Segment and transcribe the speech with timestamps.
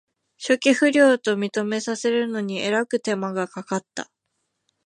[0.39, 4.09] 初期不良と認めさせるのにえらく手間がかかった